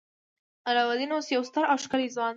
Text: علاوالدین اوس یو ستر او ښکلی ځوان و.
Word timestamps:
علاوالدین 0.69 1.11
اوس 1.13 1.27
یو 1.35 1.43
ستر 1.49 1.63
او 1.71 1.77
ښکلی 1.83 2.07
ځوان 2.15 2.27
و. 2.29 2.29